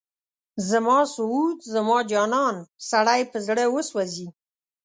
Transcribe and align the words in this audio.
زما 0.69 0.99
سعود، 1.15 1.57
زما 1.73 1.97
جانان، 2.11 2.55
سړی 2.91 3.21
په 3.31 3.37
زړه 3.47 3.63
وسوځي 3.69 4.27